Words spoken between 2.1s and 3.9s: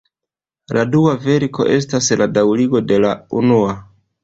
la daŭrigo de la unua.